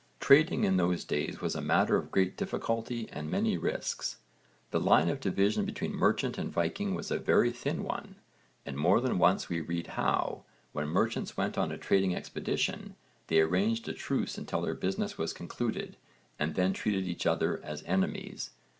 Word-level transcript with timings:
Trading 0.19 0.63
in 0.63 0.77
those 0.77 1.05
days 1.05 1.41
was 1.41 1.53
a 1.53 1.61
matter 1.61 1.95
of 1.95 2.09
great 2.09 2.35
difficulty 2.35 3.07
and 3.11 3.29
many 3.29 3.55
risks. 3.55 4.17
The 4.71 4.79
line 4.79 5.09
of 5.09 5.19
division 5.19 5.63
between 5.63 5.93
merchant 5.93 6.39
and 6.39 6.51
Viking 6.51 6.95
was 6.95 7.11
a 7.11 7.19
very 7.19 7.51
thin 7.51 7.83
one, 7.83 8.15
and 8.65 8.77
more 8.77 8.99
than 8.99 9.19
once 9.19 9.47
we 9.47 9.61
read 9.61 9.85
how, 9.93 10.41
when 10.71 10.87
merchants 10.87 11.37
went 11.37 11.55
on 11.55 11.71
a 11.71 11.77
trading 11.77 12.15
expedition, 12.15 12.95
they 13.27 13.41
arranged 13.41 13.87
a 13.87 13.93
truce 13.93 14.39
until 14.39 14.61
their 14.61 14.73
business 14.73 15.19
was 15.19 15.33
concluded 15.33 15.97
and 16.39 16.55
then 16.55 16.73
treated 16.73 17.05
each 17.05 17.27
other 17.27 17.61
as 17.63 17.83
enemies. 17.83 18.49